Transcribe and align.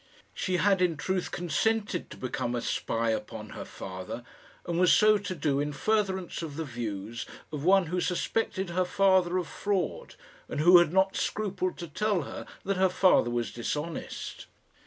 She 0.33 0.57
had, 0.57 0.81
in 0.81 0.97
truth, 0.97 1.29
consented 1.29 2.09
to 2.09 2.17
become 2.17 2.55
a 2.55 2.61
spy 2.61 3.11
upon 3.11 3.49
her 3.49 3.63
father, 3.65 4.23
and 4.65 4.79
was 4.79 4.91
so 4.91 5.19
to 5.19 5.35
do 5.35 5.59
in 5.59 5.71
furtherance 5.73 6.41
of 6.41 6.55
the 6.55 6.65
views 6.65 7.27
of 7.53 7.63
one 7.63 7.85
who 7.85 8.01
suspected 8.01 8.71
her 8.71 8.83
father 8.85 9.37
of 9.37 9.47
fraud, 9.47 10.15
and 10.49 10.59
who 10.59 10.79
had 10.79 10.91
not 10.91 11.15
scrupled 11.15 11.77
to 11.77 11.87
tell 11.87 12.23
her 12.23 12.47
that 12.65 12.77
her 12.77 12.89
father 12.89 13.29
was 13.29 13.51
dishonest. 13.51 14.47